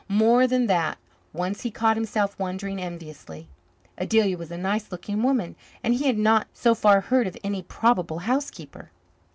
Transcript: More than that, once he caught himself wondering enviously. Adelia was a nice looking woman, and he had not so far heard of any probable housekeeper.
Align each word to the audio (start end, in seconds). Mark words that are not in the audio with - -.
More 0.09 0.47
than 0.47 0.65
that, 0.65 0.97
once 1.31 1.61
he 1.61 1.69
caught 1.69 1.95
himself 1.95 2.39
wondering 2.39 2.81
enviously. 2.81 3.47
Adelia 3.99 4.35
was 4.35 4.49
a 4.49 4.57
nice 4.57 4.91
looking 4.91 5.21
woman, 5.21 5.55
and 5.83 5.93
he 5.93 6.07
had 6.07 6.17
not 6.17 6.47
so 6.55 6.73
far 6.73 7.01
heard 7.01 7.27
of 7.27 7.37
any 7.43 7.61
probable 7.61 8.17
housekeeper. 8.17 8.89